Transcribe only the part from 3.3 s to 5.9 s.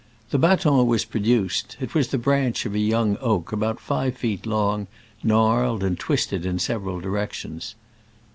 about five feet long, gnarled